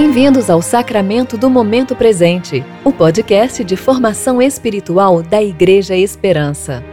[0.00, 6.84] Bem-vindos ao Sacramento do Momento Presente, o podcast de formação espiritual da Igreja Esperança.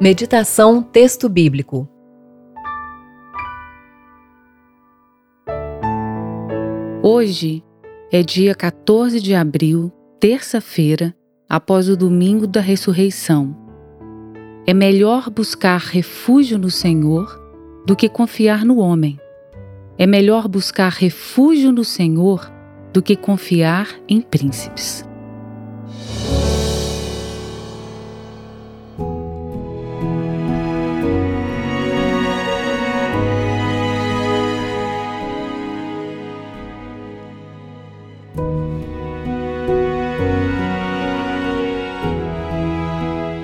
[0.00, 1.88] Meditação Texto Bíblico
[7.00, 7.62] Hoje
[8.10, 11.14] é dia 14 de abril, terça-feira,
[11.48, 13.67] após o domingo da ressurreição.
[14.68, 17.40] É melhor buscar refúgio no Senhor
[17.86, 19.18] do que confiar no homem.
[19.96, 22.52] É melhor buscar refúgio no Senhor
[22.92, 25.08] do que confiar em príncipes.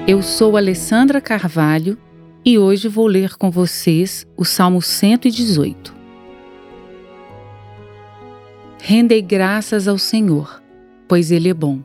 [0.07, 1.97] Eu sou Alessandra Carvalho
[2.45, 5.95] e hoje vou ler com vocês o Salmo 118.
[8.83, 10.63] Rendei graças ao Senhor,
[11.09, 11.81] pois Ele é bom.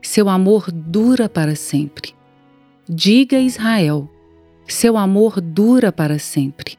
[0.00, 2.14] Seu amor dura para sempre.
[2.88, 4.08] Diga Israel,
[4.68, 6.78] seu amor dura para sempre.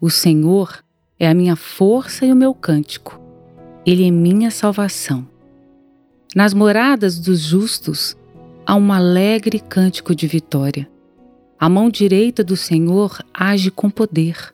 [0.00, 0.82] O Senhor
[1.20, 3.20] é a minha força e o meu cântico.
[3.84, 5.28] Ele é minha salvação.
[6.34, 8.16] Nas moradas dos justos,
[8.66, 10.90] há um alegre cântico de vitória.
[11.58, 14.52] A mão direita do Senhor age com poder.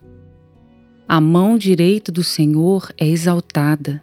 [1.08, 4.02] A mão direita do Senhor é exaltada.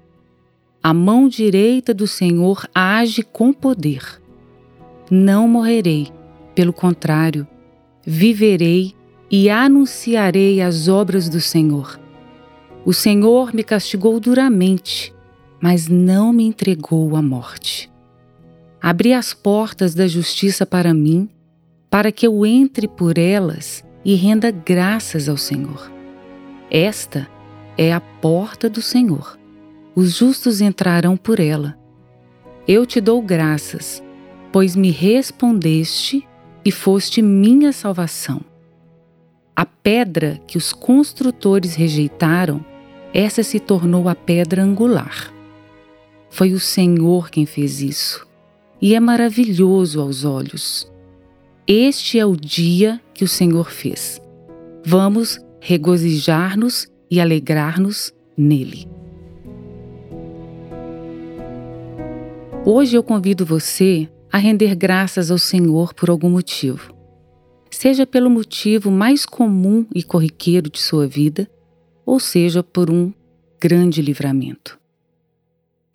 [0.82, 4.20] A mão direita do Senhor age com poder.
[5.12, 6.12] Não morrerei,
[6.56, 7.48] pelo contrário,
[8.04, 8.94] viverei
[9.30, 12.00] e anunciarei as obras do Senhor.
[12.84, 15.14] O Senhor me castigou duramente,
[15.62, 17.90] mas não me entregou à morte.
[18.82, 21.30] Abri as portas da justiça para mim,
[21.90, 25.92] para que eu entre por elas e renda graças ao Senhor.
[26.72, 27.28] Esta
[27.78, 29.38] é a porta do Senhor.
[29.94, 31.78] Os justos entrarão por ela.
[32.66, 34.02] Eu te dou graças,
[34.50, 36.26] pois me respondeste
[36.64, 38.40] e foste minha salvação.
[39.54, 42.64] A pedra que os construtores rejeitaram,
[43.14, 45.34] essa se tornou a pedra angular.
[46.30, 48.29] Foi o Senhor quem fez isso
[48.82, 50.90] e é maravilhoso aos olhos.
[51.68, 54.22] Este é o dia que o Senhor fez.
[54.86, 58.88] Vamos regozijar-nos e alegrar-nos nele.
[62.66, 66.94] Hoje eu convido você a render graças ao Senhor por algum motivo.
[67.72, 71.50] Seja pelo motivo mais comum e corriqueiro de sua vida,
[72.06, 73.14] ou seja por um
[73.60, 74.80] grande livramento.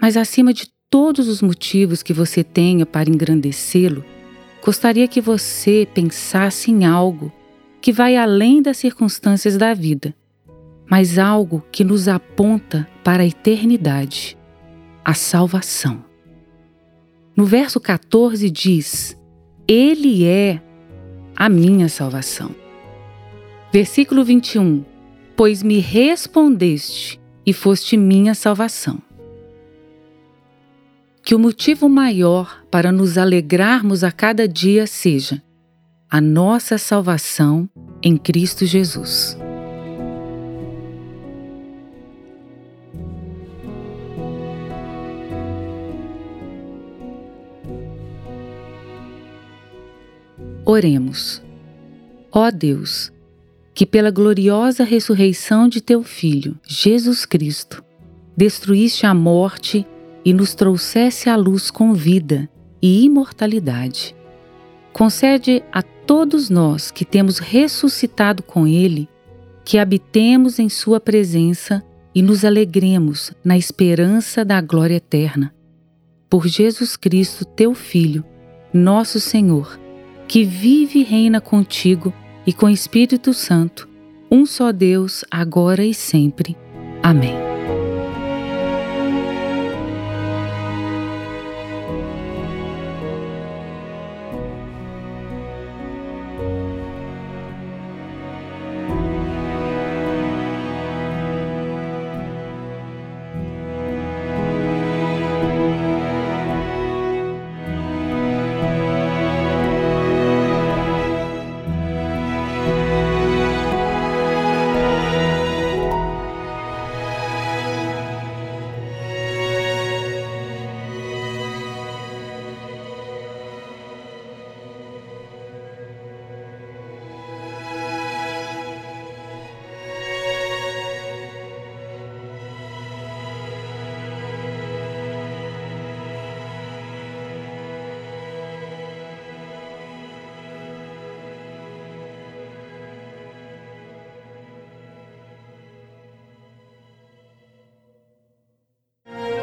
[0.00, 4.04] Mas acima de todos os motivos que você tenha para engrandecê-lo,
[4.64, 7.32] gostaria que você pensasse em algo
[7.80, 10.14] que vai além das circunstâncias da vida,
[10.90, 14.38] mas algo que nos aponta para a eternidade
[15.04, 16.04] a salvação.
[17.36, 19.20] No verso 14 diz:
[19.68, 20.62] Ele é
[21.36, 22.54] a minha salvação.
[23.72, 24.84] Versículo 21:
[25.36, 29.02] Pois me respondeste e foste minha salvação
[31.24, 35.42] que o motivo maior para nos alegrarmos a cada dia seja
[36.10, 37.66] a nossa salvação
[38.02, 39.34] em Cristo Jesus.
[50.66, 51.42] Oremos.
[52.30, 53.10] Ó Deus,
[53.72, 57.82] que pela gloriosa ressurreição de teu Filho, Jesus Cristo,
[58.36, 59.86] destruíste a morte
[60.24, 62.48] e nos trouxesse à luz com vida
[62.80, 64.14] e imortalidade.
[64.92, 69.08] Concede a todos nós que temos ressuscitado com Ele
[69.64, 71.82] que habitemos em Sua presença
[72.14, 75.52] e nos alegremos na esperança da glória eterna.
[76.28, 78.24] Por Jesus Cristo, Teu Filho,
[78.72, 79.80] nosso Senhor,
[80.28, 82.12] que vive e reina contigo
[82.46, 83.88] e com Espírito Santo,
[84.30, 86.56] um só Deus, agora e sempre.
[87.02, 87.43] Amém.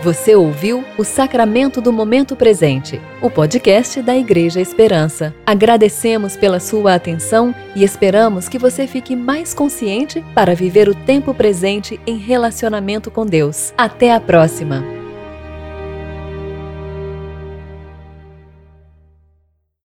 [0.03, 5.31] Você ouviu o Sacramento do Momento Presente, o podcast da Igreja Esperança.
[5.45, 11.35] Agradecemos pela sua atenção e esperamos que você fique mais consciente para viver o tempo
[11.35, 13.75] presente em relacionamento com Deus.
[13.77, 15.00] Até a próxima!